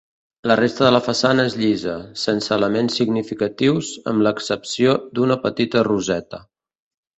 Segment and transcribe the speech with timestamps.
[0.51, 6.45] La resta de la façana és llisa, sense elements significatius amb l'excepció d'una petita roseta.